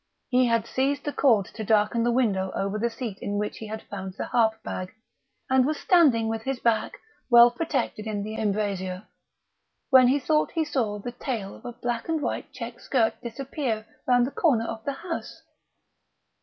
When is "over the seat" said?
2.55-3.19